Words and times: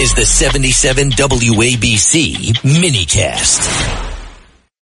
is 0.00 0.14
the 0.14 0.24
77 0.24 1.10
WABC 1.10 2.34
minicast. 2.62 4.08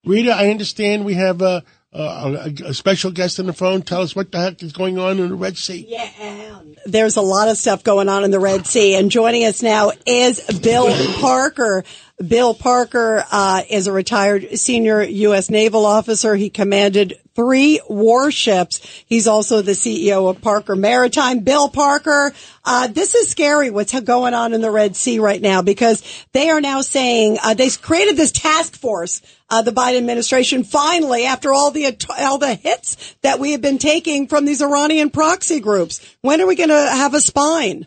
Rita, 0.05 0.33
I 0.33 0.50
understand 0.50 1.05
we 1.05 1.14
have 1.14 1.42
a, 1.42 1.62
a, 1.92 2.52
a 2.66 2.74
special 2.74 3.10
guest 3.10 3.38
on 3.41 3.46
the 3.46 3.52
phone. 3.52 3.83
Tell 3.83 4.02
us 4.02 4.14
what 4.14 4.33
the 4.33 4.38
heck 4.38 4.62
is 4.62 4.73
going 4.73 4.98
on 4.98 5.19
in 5.19 5.28
the 5.28 5.34
Red 5.34 5.56
Sea. 5.56 5.84
Yeah, 5.88 6.60
there's 6.86 7.16
a 7.16 7.23
lot 7.23 7.48
of 7.48 7.59
stuff 7.59 7.84
going 7.84 8.09
on 8.09 8.24
in 8.24 8.30
the 8.30 8.41
Red 8.41 8.66
Sea, 8.66 8.95
and 8.95 9.10
joining 9.10 9.45
us 9.45 9.62
now 9.62 9.92
is 10.06 10.41
Bill 10.60 10.91
Parker. 11.20 11.84
Bill 12.27 12.55
Parker 12.55 13.24
uh, 13.30 13.62
is 13.69 13.86
a 13.86 13.92
retired 13.92 14.58
senior 14.58 15.02
U.S. 15.02 15.50
naval 15.50 15.86
officer. 15.86 16.34
He 16.34 16.50
commanded 16.50 17.19
three 17.41 17.80
warships. 17.89 18.80
He's 19.07 19.27
also 19.27 19.62
the 19.62 19.73
CEO 19.73 20.29
of 20.29 20.43
Parker 20.43 20.77
Maritime. 20.77 21.39
Bill 21.39 21.71
Parker, 21.71 22.34
uh, 22.67 22.87
this 22.89 23.14
is 23.14 23.31
scary 23.31 23.70
what's 23.70 23.98
going 23.98 24.34
on 24.34 24.53
in 24.53 24.61
the 24.61 24.70
Red 24.70 24.95
Sea 24.95 25.20
right 25.20 25.41
now 25.41 25.62
because 25.62 26.03
they 26.33 26.51
are 26.51 26.61
now 26.61 26.83
saying 26.83 27.39
uh, 27.42 27.55
they 27.55 27.70
created 27.70 28.19
this 28.19 28.31
task 28.31 28.77
force. 28.77 29.23
Uh, 29.48 29.62
the 29.62 29.73
Biden 29.73 29.97
administration 29.97 30.64
finally, 30.64 31.25
after 31.25 31.51
all 31.53 31.70
the 31.70 31.97
all 32.20 32.37
the 32.37 32.55
hits 32.55 33.17
that 33.23 33.39
we 33.41 33.53
have 33.53 33.62
been 33.62 33.79
taking 33.79 34.29
from 34.29 34.45
these 34.45 34.61
Iranian 34.61 35.09
proxy 35.09 35.61
groups, 35.61 35.98
when 36.20 36.42
are 36.42 36.47
we 36.47 36.57
going 36.57 36.69
to 36.69 36.75
have 36.75 37.14
a 37.14 37.23
spine? 37.23 37.86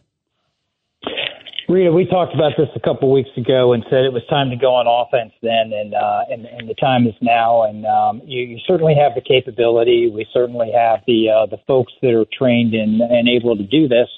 Rita, 1.69 1.92
we 1.92 2.06
talked 2.06 2.33
about 2.33 2.53
this 2.58 2.67
a 2.75 2.80
couple 2.80 3.11
weeks 3.11 3.30
ago 3.38 3.73
and 3.73 3.83
said 3.89 4.03
it 4.03 4.11
was 4.11 4.25
time 4.30 4.50
to 4.50 4.56
go 4.56 4.75
on 4.75 4.86
offense 4.88 5.33
then, 5.42 5.72
and 5.73 5.94
uh, 5.94 6.23
and, 6.30 6.45
and 6.45 6.70
the 6.70 6.73
time 6.73 7.08
is 7.08 7.16
now. 7.22 7.64
And 7.64 7.86
um, 7.86 8.22
you, 8.25 8.44
you 8.44 8.59
certainly 8.67 8.95
have 8.95 9.16
the 9.16 9.22
capability. 9.22 10.09
We 10.09 10.28
certainly 10.33 10.72
have 10.72 11.02
the 11.08 11.30
uh, 11.30 11.45
the 11.45 11.59
folks 11.66 11.94
that 12.02 12.14
are 12.14 12.25
trained 12.25 12.73
and, 12.73 13.02
and 13.02 13.30
able 13.30 13.55
to 13.55 13.64
do 13.64 13.88
this. 13.88 14.09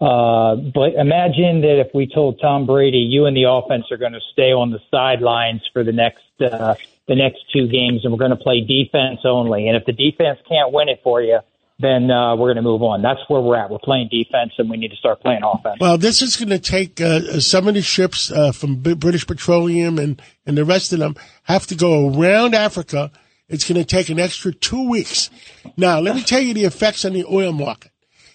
Uh, 0.00 0.56
but 0.56 0.92
imagine 0.94 1.62
that 1.62 1.80
if 1.80 1.88
we 1.94 2.06
told 2.06 2.38
Tom 2.40 2.66
Brady, 2.66 2.98
you 2.98 3.24
and 3.24 3.36
the 3.36 3.44
offense 3.44 3.86
are 3.90 3.96
going 3.96 4.12
to 4.12 4.20
stay 4.32 4.52
on 4.52 4.70
the 4.70 4.80
sidelines 4.90 5.62
for 5.72 5.84
the 5.84 5.92
next 5.92 6.24
uh, 6.40 6.74
the 7.08 7.14
next 7.14 7.44
two 7.52 7.68
games, 7.68 8.04
and 8.04 8.12
we're 8.12 8.18
going 8.18 8.30
to 8.30 8.36
play 8.36 8.60
defense 8.60 9.20
only. 9.24 9.68
And 9.68 9.76
if 9.76 9.84
the 9.84 9.92
defense 9.92 10.38
can't 10.48 10.72
win 10.72 10.88
it 10.88 11.00
for 11.02 11.22
you, 11.22 11.40
then 11.78 12.10
uh, 12.10 12.34
we're 12.36 12.46
going 12.46 12.56
to 12.56 12.62
move 12.62 12.82
on. 12.82 13.02
That's 13.02 13.20
where 13.28 13.40
we're 13.40 13.56
at. 13.56 13.70
We're 13.70 13.78
playing 13.78 14.08
defense, 14.10 14.52
and 14.56 14.70
we 14.70 14.78
need 14.78 14.90
to 14.90 14.96
start 14.96 15.20
playing 15.20 15.42
offense. 15.44 15.76
Well, 15.80 15.98
this 15.98 16.22
is 16.22 16.36
going 16.36 16.48
to 16.48 16.58
take 16.58 17.00
uh, 17.00 17.40
some 17.40 17.68
of 17.68 17.74
the 17.74 17.82
ships 17.82 18.32
uh, 18.32 18.52
from 18.52 18.76
British 18.76 19.26
Petroleum 19.26 19.98
and, 19.98 20.20
and 20.46 20.56
the 20.56 20.64
rest 20.64 20.92
of 20.92 21.00
them 21.00 21.16
have 21.42 21.66
to 21.66 21.74
go 21.74 22.08
around 22.08 22.54
Africa. 22.54 23.10
It's 23.48 23.68
going 23.68 23.78
to 23.78 23.84
take 23.84 24.08
an 24.08 24.18
extra 24.18 24.52
two 24.52 24.88
weeks. 24.88 25.28
Now, 25.76 26.00
let 26.00 26.16
me 26.16 26.22
tell 26.22 26.40
you 26.40 26.54
the 26.54 26.64
effects 26.64 27.04
on 27.04 27.12
the 27.12 27.26
oil 27.26 27.52
market. 27.52 27.92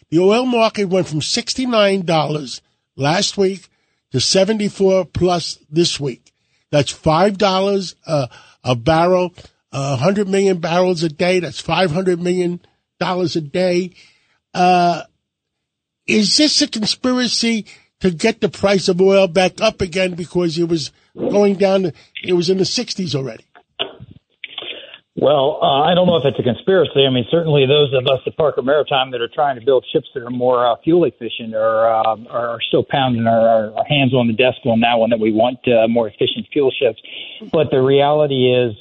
The 0.10 0.20
oil 0.20 0.46
market 0.46 0.86
went 0.86 1.08
from 1.08 1.22
$69 1.22 2.62
last 2.96 3.38
week 3.38 3.70
to 4.12 4.20
74 4.20 5.06
plus 5.06 5.58
this 5.70 6.00
week. 6.00 6.32
That's 6.70 6.94
$5 6.94 7.96
uh, 8.06 8.28
a 8.64 8.76
barrel, 8.76 9.34
uh, 9.72 9.98
100 9.98 10.28
million 10.28 10.60
barrels 10.60 11.02
a 11.04 11.10
day. 11.10 11.40
That's 11.40 11.60
500 11.60 12.22
million 12.22 12.62
dollars 13.02 13.36
a 13.36 13.42
day. 13.42 13.92
Uh, 14.54 15.02
is 16.06 16.38
this 16.38 16.62
a 16.62 16.68
conspiracy 16.68 17.66
to 18.00 18.12
get 18.12 18.40
the 18.40 18.50
price 18.50 18.88
of 18.88 19.02
oil 19.02 19.28
back 19.28 19.60
up 19.60 19.82
again 19.82 20.14
because 20.14 20.58
it 20.58 20.70
was 20.70 20.92
going 21.16 21.56
down? 21.56 21.92
It 22.24 22.34
was 22.34 22.50
in 22.50 22.58
the 22.58 22.66
sixties 22.66 23.16
already. 23.16 23.46
Well, 25.22 25.60
uh, 25.62 25.82
I 25.84 25.94
don't 25.94 26.08
know 26.08 26.16
if 26.16 26.26
it's 26.26 26.40
a 26.40 26.44
conspiracy. 26.44 27.06
I 27.06 27.12
mean, 27.12 27.26
certainly 27.30 27.68
those 27.68 27.94
of 27.94 28.08
us 28.08 28.22
at 28.26 28.36
Parker 28.38 28.64
Maritime 28.64 29.12
that 29.12 29.22
are 29.22 29.28
trying 29.28 29.60
to 29.60 29.64
build 29.64 29.86
ships 29.92 30.08
that 30.16 30.24
are 30.24 30.32
more 30.32 30.66
uh, 30.66 30.76
fuel 30.84 31.04
efficient 31.04 31.54
are, 31.54 31.94
uh, 31.94 32.16
are 32.30 32.58
still 32.70 32.86
pounding 32.90 33.28
our, 33.28 33.76
our 33.78 33.86
hands 33.86 34.14
on 34.16 34.28
the 34.28 34.34
desk 34.34 34.58
on 34.66 34.80
that 34.80 34.96
one 34.98 35.10
that 35.10 35.20
we 35.20 35.32
want 35.32 35.60
uh, 35.68 35.88
more 35.88 36.08
efficient 36.08 36.48
fuel 36.52 36.72
ships. 36.72 37.00
But 37.52 37.70
the 37.72 37.82
reality 37.82 38.50
is 38.50 38.74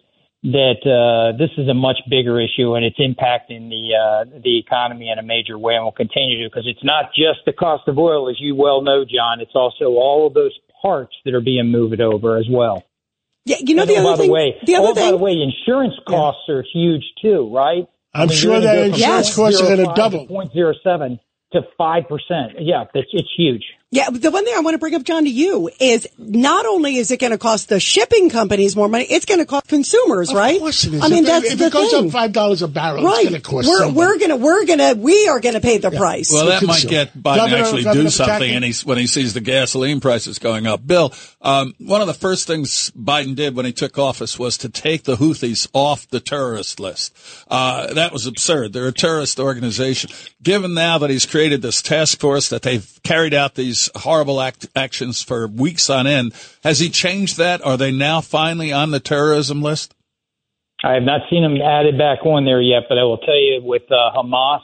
that 0.43 0.81
uh, 0.89 1.37
this 1.37 1.51
is 1.59 1.69
a 1.69 1.75
much 1.75 1.99
bigger 2.09 2.41
issue 2.41 2.75
and 2.75 2.85
it's 2.85 2.99
impacting 2.99 3.69
the 3.69 3.93
uh, 3.93 4.41
the 4.43 4.59
economy 4.59 5.11
in 5.11 5.19
a 5.19 5.23
major 5.23 5.59
way 5.59 5.75
and 5.75 5.85
will 5.85 5.93
continue 5.93 6.43
to 6.43 6.49
because 6.49 6.67
it's 6.67 6.83
not 6.83 7.13
just 7.15 7.41
the 7.45 7.53
cost 7.53 7.87
of 7.89 7.99
oil, 7.99 8.31
as 8.31 8.37
you 8.41 8.55
well 8.55 8.81
know, 8.81 9.05
John. 9.05 9.41
It's 9.41 9.55
also 9.55 9.97
all 9.97 10.27
of 10.27 10.35
those 10.35 10.57
parts 10.81 11.15
that 11.25 11.35
are 11.35 11.43
being 11.43 11.71
moved 11.71 12.01
over 12.01 12.39
as 12.39 12.47
well. 12.51 12.85
Yeah, 13.45 13.57
you 13.61 13.75
know 13.75 13.83
And 13.83 13.91
the 13.91 13.97
oh, 13.97 14.01
other 14.01 14.11
by 14.13 14.17
thing. 14.17 14.27
the 14.29 14.33
way, 14.33 14.55
the 14.65 14.77
other 14.77 14.89
oh, 14.89 14.95
by 14.95 15.11
the 15.11 15.17
way, 15.19 15.33
insurance 15.33 15.95
costs 16.07 16.49
are 16.49 16.65
huge 16.73 17.05
too, 17.21 17.51
right? 17.55 17.87
I'm 18.15 18.23
I 18.23 18.27
mean, 18.27 18.37
sure 18.37 18.53
you're 18.53 18.61
that 18.63 18.79
insurance 18.79 19.35
costs 19.35 19.61
are 19.61 19.77
going 19.77 19.87
to 19.87 19.93
double. 19.95 20.27
Point 20.27 20.53
zero 20.53 20.75
seven 20.83 21.21
to 21.53 21.63
five 21.77 22.05
percent. 22.09 22.53
Yeah, 22.61 22.85
that's 22.95 23.07
it's 23.13 23.29
huge. 23.37 23.65
Yeah, 23.93 24.09
the 24.09 24.31
one 24.31 24.45
thing 24.45 24.55
I 24.57 24.61
want 24.61 24.75
to 24.75 24.79
bring 24.79 24.95
up, 24.95 25.03
John, 25.03 25.25
to 25.25 25.31
you 25.31 25.69
is 25.81 26.07
not 26.17 26.65
only 26.65 26.95
is 26.95 27.11
it 27.11 27.19
going 27.19 27.33
to 27.33 27.39
cost 27.39 27.69
the 27.69 27.81
shipping 27.81 28.31
companies 28.31 28.77
more 28.77 28.89
money, 28.89 29.05
it's 29.11 29.25
going 29.25 29.41
to 29.41 29.47
cost 29.47 29.67
consumers, 29.67 30.33
right? 30.33 30.55
Of 30.55 30.61
course 30.61 30.85
it 30.85 30.95
is. 30.95 31.03
I 31.03 31.09
mean, 31.09 31.25
if, 31.25 31.27
that's 31.27 31.47
if 31.47 31.59
the 31.59 31.67
it 31.67 31.73
goes 31.73 31.91
thing. 31.91 32.07
up 32.07 32.13
five 32.13 32.33
dollars 32.33 32.63
a 32.63 32.69
barrel, 32.69 33.03
right. 33.03 33.23
it's 33.23 33.31
going 33.31 33.43
to 33.43 33.51
cost 33.51 33.67
we're 33.67 33.79
somebody. 33.79 33.97
we're 33.97 34.19
gonna 34.21 34.37
we're 34.37 34.65
gonna 34.65 34.95
we 34.95 35.27
are 35.27 35.41
gonna 35.41 35.61
pay 35.61 35.79
the 35.79 35.91
price. 35.91 36.31
Well, 36.33 36.47
that 36.47 36.63
might 36.63 36.87
get 36.87 37.15
Biden 37.15 37.37
Governor- 37.39 37.57
actually 37.57 37.83
Governor 37.83 38.05
do 38.05 38.11
something, 38.11 38.51
Pataki? 38.51 38.55
and 38.55 38.65
he's 38.65 38.85
when 38.85 38.99
he 38.99 39.09
sees 39.09 39.35
the 39.35 39.41
gasoline 39.41 39.99
prices 39.99 40.39
going 40.39 40.69
up. 40.69 40.87
Bill, 40.87 41.13
um, 41.41 41.75
one 41.81 42.01
of 42.01 42.07
the 42.07 42.15
first 42.15 42.47
things 42.47 42.93
Biden 42.93 43.35
did 43.35 43.57
when 43.57 43.67
he 43.67 43.73
took 43.73 43.99
office 43.99 44.39
was 44.39 44.57
to 44.59 44.69
take 44.69 45.03
the 45.03 45.17
Houthis 45.17 45.67
off 45.73 46.09
the 46.11 46.21
terrorist 46.21 46.79
list. 46.79 47.13
Uh, 47.49 47.93
that 47.95 48.13
was 48.13 48.27
absurd. 48.27 48.73
They're 48.73 48.87
a 48.87 48.93
terrorist 48.93 49.41
organization. 49.41 50.11
Given 50.41 50.75
now 50.75 50.99
that 50.99 51.11
he's 51.11 51.27
created 51.27 51.61
this 51.61 51.83
task 51.83 52.21
force 52.21 52.51
that 52.51 52.63
they've 52.63 52.89
carried 53.03 53.35
out 53.35 53.57
these 53.57 53.80
horrible 53.95 54.41
act- 54.41 54.69
actions 54.77 55.23
for 55.23 55.47
weeks 55.47 55.89
on 55.89 56.07
end, 56.07 56.35
has 56.63 56.79
he 56.81 56.91
changed 56.91 57.39
that? 57.39 57.65
Are 57.65 57.77
they 57.77 57.93
now 57.93 58.21
finally 58.21 58.73
on 58.73 58.91
the 58.91 59.01
terrorism 59.01 59.63
list? 59.63 59.95
I 60.83 60.95
have 60.95 61.03
not 61.03 61.23
seen 61.31 61.43
them 61.43 61.61
added 61.61 61.99
back 61.99 62.25
on 62.25 62.45
there 62.45 62.61
yet, 62.61 62.85
but 62.89 62.99
I 62.99 63.05
will 63.05 63.19
tell 63.19 63.39
you 63.39 63.61
with 63.63 63.83
uh, 63.91 64.17
Hamas 64.17 64.61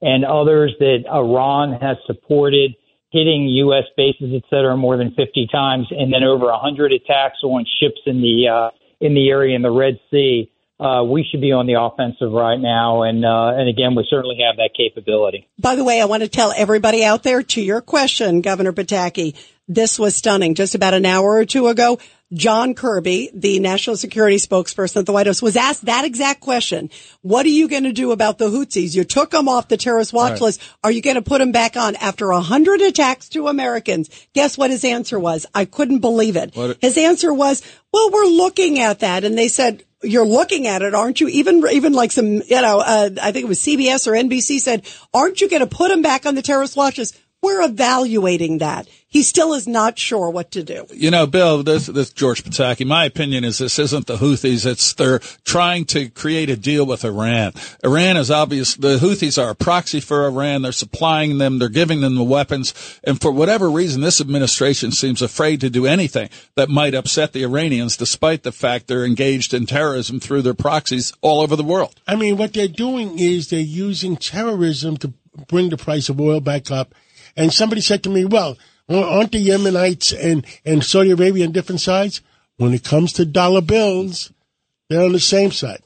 and 0.00 0.24
others 0.24 0.74
that 0.78 1.04
Iran 1.10 1.78
has 1.80 1.96
supported 2.06 2.74
hitting 3.10 3.48
U.S. 3.48 3.84
bases, 3.96 4.32
et 4.34 4.42
cetera, 4.50 4.76
more 4.76 4.96
than 4.96 5.12
50 5.14 5.48
times, 5.50 5.86
and 5.90 6.12
then 6.12 6.24
over 6.24 6.46
100 6.46 6.92
attacks 6.92 7.38
on 7.42 7.64
ships 7.80 8.00
in 8.06 8.20
the 8.20 8.48
uh, 8.48 8.70
in 9.00 9.14
the 9.14 9.28
area 9.28 9.54
in 9.54 9.62
the 9.62 9.70
Red 9.70 9.98
Sea. 10.10 10.50
Uh, 10.80 11.02
we 11.02 11.26
should 11.28 11.40
be 11.40 11.50
on 11.50 11.66
the 11.66 11.74
offensive 11.74 12.30
right 12.30 12.58
now, 12.58 13.02
and 13.02 13.24
uh, 13.24 13.52
and 13.56 13.68
again, 13.68 13.96
we 13.96 14.06
certainly 14.08 14.38
have 14.46 14.56
that 14.58 14.70
capability. 14.76 15.48
By 15.58 15.74
the 15.74 15.82
way, 15.82 16.00
I 16.00 16.04
want 16.04 16.22
to 16.22 16.28
tell 16.28 16.52
everybody 16.56 17.04
out 17.04 17.24
there 17.24 17.42
to 17.42 17.60
your 17.60 17.80
question, 17.80 18.42
Governor 18.42 18.72
Pataki, 18.72 19.34
this 19.68 19.98
was 19.98 20.16
stunning. 20.16 20.54
Just 20.54 20.74
about 20.74 20.94
an 20.94 21.04
hour 21.06 21.30
or 21.30 21.44
two 21.44 21.68
ago, 21.68 21.98
John 22.32 22.74
Kirby, 22.74 23.30
the 23.32 23.58
national 23.58 23.96
security 23.96 24.36
spokesperson 24.36 24.96
at 24.98 25.06
the 25.06 25.12
White 25.12 25.26
House, 25.26 25.40
was 25.40 25.56
asked 25.56 25.86
that 25.86 26.04
exact 26.04 26.40
question. 26.40 26.90
What 27.22 27.46
are 27.46 27.50
you 27.50 27.68
going 27.68 27.84
to 27.84 27.92
do 27.92 28.12
about 28.12 28.36
the 28.38 28.50
Houthis? 28.50 28.94
You 28.94 29.04
took 29.04 29.30
them 29.30 29.48
off 29.48 29.68
the 29.68 29.76
terrorist 29.78 30.12
watch 30.12 30.32
Right. 30.32 30.40
list. 30.42 30.60
Are 30.84 30.90
you 30.90 31.00
going 31.00 31.16
to 31.16 31.22
put 31.22 31.38
them 31.38 31.52
back 31.52 31.76
on 31.76 31.96
after 31.96 32.30
a 32.30 32.40
hundred 32.40 32.80
attacks 32.82 33.28
to 33.30 33.48
Americans? 33.48 34.10
Guess 34.34 34.58
what 34.58 34.70
his 34.70 34.84
answer 34.84 35.18
was? 35.18 35.46
I 35.54 35.64
couldn't 35.64 36.00
believe 36.00 36.36
it. 36.36 36.54
What- 36.54 36.76
His 36.82 36.98
answer 36.98 37.32
was, 37.32 37.62
well, 37.92 38.10
we're 38.10 38.26
looking 38.26 38.78
at 38.78 39.00
that. 39.00 39.24
And 39.24 39.38
they 39.38 39.48
said, 39.48 39.84
you're 40.02 40.26
looking 40.26 40.66
at 40.66 40.82
it, 40.82 40.94
aren't 40.94 41.20
you? 41.20 41.28
Even, 41.28 41.64
even 41.72 41.92
like 41.94 42.12
some, 42.12 42.26
you 42.34 42.60
know, 42.62 42.80
uh, 42.80 43.10
I 43.22 43.32
think 43.32 43.44
it 43.44 43.48
was 43.48 43.58
CBS 43.60 44.06
or 44.06 44.12
NBC 44.12 44.58
said, 44.60 44.86
aren't 45.14 45.40
you 45.40 45.48
going 45.48 45.60
to 45.60 45.66
put 45.66 45.88
them 45.88 46.02
back 46.02 46.24
on 46.26 46.34
the 46.34 46.42
terrorist 46.42 46.76
watch 46.76 46.98
list? 46.98 47.18
We're 47.40 47.62
evaluating 47.62 48.58
that. 48.58 48.88
He 49.06 49.22
still 49.22 49.54
is 49.54 49.68
not 49.68 49.96
sure 49.96 50.28
what 50.28 50.50
to 50.50 50.62
do. 50.64 50.86
You 50.92 51.10
know, 51.10 51.26
Bill, 51.26 51.62
this, 51.62 51.86
this 51.86 52.10
George 52.10 52.42
Pataki, 52.42 52.84
my 52.84 53.04
opinion 53.04 53.44
is 53.44 53.58
this 53.58 53.78
isn't 53.78 54.06
the 54.06 54.16
Houthis. 54.16 54.66
It's 54.66 54.92
they're 54.94 55.20
trying 55.44 55.84
to 55.86 56.08
create 56.10 56.50
a 56.50 56.56
deal 56.56 56.84
with 56.84 57.04
Iran. 57.04 57.52
Iran 57.84 58.16
is 58.16 58.30
obvious. 58.30 58.74
The 58.74 58.98
Houthis 58.98 59.42
are 59.42 59.50
a 59.50 59.54
proxy 59.54 60.00
for 60.00 60.26
Iran. 60.26 60.62
They're 60.62 60.72
supplying 60.72 61.38
them. 61.38 61.58
They're 61.58 61.68
giving 61.68 62.00
them 62.00 62.16
the 62.16 62.24
weapons. 62.24 62.74
And 63.04 63.20
for 63.20 63.30
whatever 63.30 63.70
reason, 63.70 64.02
this 64.02 64.20
administration 64.20 64.90
seems 64.90 65.22
afraid 65.22 65.60
to 65.60 65.70
do 65.70 65.86
anything 65.86 66.28
that 66.56 66.68
might 66.68 66.94
upset 66.94 67.32
the 67.32 67.44
Iranians, 67.44 67.96
despite 67.96 68.42
the 68.42 68.52
fact 68.52 68.88
they're 68.88 69.06
engaged 69.06 69.54
in 69.54 69.64
terrorism 69.64 70.18
through 70.18 70.42
their 70.42 70.54
proxies 70.54 71.12
all 71.20 71.40
over 71.40 71.54
the 71.54 71.62
world. 71.62 71.94
I 72.06 72.16
mean, 72.16 72.36
what 72.36 72.52
they're 72.52 72.68
doing 72.68 73.18
is 73.18 73.48
they're 73.48 73.60
using 73.60 74.16
terrorism 74.16 74.96
to 74.98 75.14
bring 75.46 75.70
the 75.70 75.76
price 75.76 76.08
of 76.08 76.20
oil 76.20 76.40
back 76.40 76.70
up. 76.70 76.94
And 77.38 77.52
somebody 77.52 77.80
said 77.80 78.02
to 78.02 78.10
me, 78.10 78.24
well, 78.24 78.58
aren't 78.88 79.30
the 79.30 79.46
Yemenites 79.46 80.12
and, 80.12 80.44
and 80.64 80.82
Saudi 80.82 81.12
Arabia 81.12 81.46
on 81.46 81.52
different 81.52 81.80
sides? 81.80 82.20
When 82.56 82.74
it 82.74 82.82
comes 82.82 83.12
to 83.14 83.24
dollar 83.24 83.60
bills, 83.60 84.32
they're 84.90 85.04
on 85.04 85.12
the 85.12 85.20
same 85.20 85.52
side. 85.52 85.80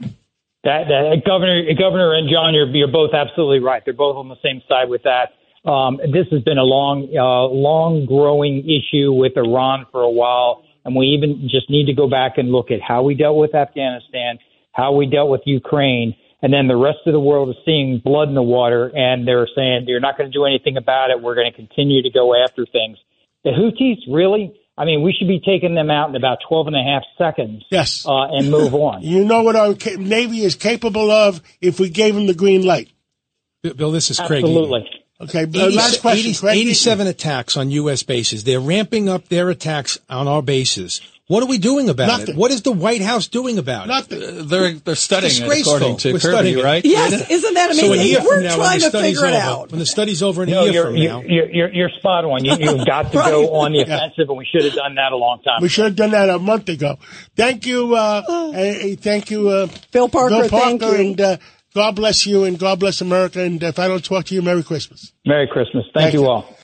That, 0.00 0.88
that 0.88 1.22
Governor, 1.26 1.62
Governor, 1.78 2.14
and 2.14 2.30
John, 2.30 2.54
you're 2.54 2.68
you're 2.74 2.88
both 2.88 3.12
absolutely 3.12 3.60
right. 3.60 3.82
They're 3.84 3.92
both 3.92 4.16
on 4.16 4.28
the 4.28 4.40
same 4.42 4.62
side 4.66 4.88
with 4.88 5.02
that. 5.02 5.32
Um, 5.68 5.98
this 5.98 6.26
has 6.32 6.42
been 6.42 6.56
a 6.56 6.64
long, 6.64 7.08
uh, 7.14 7.46
long 7.48 8.06
growing 8.06 8.64
issue 8.64 9.12
with 9.12 9.36
Iran 9.36 9.84
for 9.92 10.00
a 10.00 10.10
while, 10.10 10.64
and 10.86 10.96
we 10.96 11.08
even 11.08 11.48
just 11.50 11.68
need 11.68 11.86
to 11.86 11.92
go 11.92 12.08
back 12.08 12.38
and 12.38 12.50
look 12.50 12.70
at 12.70 12.80
how 12.80 13.02
we 13.02 13.14
dealt 13.14 13.36
with 13.36 13.54
Afghanistan, 13.54 14.38
how 14.72 14.94
we 14.94 15.04
dealt 15.04 15.28
with 15.28 15.42
Ukraine, 15.44 16.14
and 16.42 16.52
then 16.52 16.68
the 16.68 16.76
rest 16.76 16.98
of 17.06 17.12
the 17.12 17.20
world 17.20 17.50
is 17.50 17.56
seeing 17.64 18.00
blood 18.02 18.28
in 18.28 18.34
the 18.34 18.42
water, 18.42 18.90
and 18.94 19.26
they're 19.26 19.48
saying 19.54 19.84
you're 19.86 20.00
not 20.00 20.16
going 20.16 20.30
to 20.30 20.36
do 20.36 20.44
anything 20.44 20.76
about 20.76 21.10
it. 21.10 21.20
We're 21.20 21.34
going 21.34 21.50
to 21.50 21.56
continue 21.56 22.02
to 22.02 22.10
go 22.10 22.34
after 22.34 22.66
things. 22.66 22.98
The 23.44 23.50
Houthis, 23.50 24.12
really? 24.12 24.54
I 24.76 24.84
mean, 24.86 25.02
we 25.02 25.12
should 25.12 25.28
be 25.28 25.40
taking 25.40 25.74
them 25.74 25.90
out 25.90 26.08
in 26.08 26.16
about 26.16 26.38
12 26.48 26.68
and 26.68 26.76
a 26.76 26.82
half 26.82 27.02
seconds. 27.18 27.64
Yes. 27.70 28.06
Uh, 28.06 28.24
and 28.30 28.50
move 28.50 28.74
on. 28.88 29.02
You 29.02 29.24
know 29.24 29.42
what 29.42 29.56
our 29.56 29.74
ca- 29.74 29.96
Navy 29.96 30.42
is 30.42 30.54
capable 30.54 31.10
of 31.10 31.42
if 31.60 31.78
we 31.78 31.90
gave 31.90 32.14
them 32.14 32.26
the 32.26 32.34
green 32.34 32.64
light. 32.64 32.90
Bill, 33.62 33.90
this 33.90 34.10
is 34.10 34.18
Craig. 34.18 34.42
Absolutely. 34.42 34.88
Okay, 35.20 35.42
uh, 35.42 35.70
last 35.70 36.00
question. 36.00 36.30
80 36.30 36.38
Craig. 36.38 36.56
87 36.56 37.06
attacks 37.06 37.56
on 37.58 37.70
U.S. 37.70 38.02
bases. 38.02 38.44
They're 38.44 38.60
ramping 38.60 39.10
up 39.10 39.28
their 39.28 39.50
attacks 39.50 39.98
on 40.08 40.26
our 40.26 40.40
bases. 40.40 41.02
What 41.30 41.44
are 41.44 41.46
we 41.46 41.58
doing 41.58 41.88
about 41.88 42.08
Nothing. 42.08 42.30
it? 42.34 42.36
What 42.36 42.50
is 42.50 42.62
the 42.62 42.72
White 42.72 43.02
House 43.02 43.28
doing 43.28 43.56
about 43.58 43.84
it? 43.84 43.88
Nothing. 43.88 44.48
They're 44.48 44.72
they're 44.72 44.96
studying 44.96 45.30
it 45.30 45.38
Disgraceful. 45.38 45.76
according 45.76 45.96
to 45.98 46.12
We're 46.14 46.18
Kirby, 46.18 46.56
right? 46.60 46.84
Yes, 46.84 47.30
isn't 47.30 47.54
that 47.54 47.70
amazing? 47.70 48.04
year 48.04 48.18
We're 48.20 48.40
now, 48.42 48.56
trying 48.56 48.80
to 48.80 48.88
study's 48.88 49.14
figure 49.14 49.28
it 49.28 49.34
out. 49.34 49.70
when 49.70 49.78
the 49.78 49.86
study's 49.86 50.24
over 50.24 50.42
in 50.42 50.48
a 50.48 50.62
year 50.64 50.72
you're, 50.72 50.84
from 50.86 50.96
you're, 50.96 51.12
now, 51.12 51.20
you're, 51.22 51.48
you're, 51.52 51.72
you're 51.72 51.90
spot 51.90 52.24
on. 52.24 52.44
You, 52.44 52.56
you've 52.58 52.84
got 52.84 53.12
to 53.12 53.18
Right. 53.20 53.30
go 53.30 53.54
on 53.60 53.70
the 53.72 53.82
offensive, 53.82 54.28
and 54.28 54.36
we 54.38 54.44
should 54.44 54.64
have 54.64 54.74
done 54.74 54.96
that 54.96 55.12
a 55.12 55.16
long 55.16 55.40
time 55.44 55.62
We 55.62 55.68
should 55.68 55.84
have 55.84 55.94
done 55.94 56.10
that 56.10 56.28
a 56.30 56.40
month 56.40 56.68
ago. 56.68 56.98
Thank 57.36 57.64
you. 57.64 57.94
Uh, 57.94 58.50
eh, 58.52 58.96
thank 58.98 59.30
you, 59.30 59.50
uh, 59.50 59.68
Bill 59.92 60.08
Parker, 60.08 60.34
Bill 60.40 60.48
Parker, 60.48 60.66
thank 60.78 60.82
you. 60.82 60.94
and 60.94 61.20
uh, 61.20 61.36
God 61.76 61.94
bless 61.94 62.26
you, 62.26 62.42
and 62.42 62.58
God 62.58 62.80
bless 62.80 63.02
America. 63.02 63.40
And 63.40 63.62
if 63.62 63.78
I 63.78 63.86
don't 63.86 64.04
talk 64.04 64.24
to 64.26 64.34
you, 64.34 64.42
Merry 64.42 64.64
Christmas. 64.64 65.12
Merry 65.24 65.46
Christmas. 65.46 65.84
Thank, 65.94 66.12
you 66.12 66.26
all. 66.26 66.56